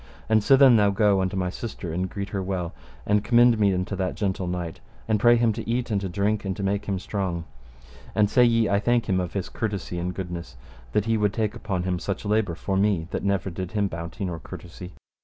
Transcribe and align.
And 0.27 0.41
sithen 0.41 0.77
go 0.95 1.15
thou 1.17 1.21
unto 1.21 1.37
my 1.37 1.51
sister 1.51 1.93
and 1.93 2.09
greet 2.09 2.29
her 2.29 2.41
well, 2.41 2.73
and 3.05 3.23
commend 3.23 3.59
me 3.59 3.71
unto 3.71 3.95
that 3.97 4.15
gentle 4.15 4.47
knight, 4.47 4.79
and 5.07 5.19
pray 5.19 5.35
him 5.35 5.53
to 5.53 5.69
eat 5.69 5.91
and 5.91 6.01
to 6.01 6.09
drink 6.09 6.43
and 6.43 6.59
make 6.63 6.85
him 6.87 6.97
strong, 6.97 7.43
and 8.15 8.27
say 8.27 8.43
ye 8.43 8.65
him 8.65 8.73
I 8.73 8.79
thank 8.79 9.07
him 9.07 9.19
of 9.19 9.33
his 9.33 9.47
courtesy 9.47 9.99
and 9.99 10.11
goodness, 10.11 10.57
that 10.93 11.05
he 11.05 11.17
would 11.17 11.33
take 11.33 11.53
upon 11.53 11.83
him 11.83 11.99
such 11.99 12.25
labour 12.25 12.55
for 12.55 12.75
me 12.77 13.09
that 13.11 13.21
never 13.23 13.51
did 13.51 13.73
him 13.73 13.87
bounty 13.87 14.25
nor 14.25 14.39
courtesy. 14.39 14.93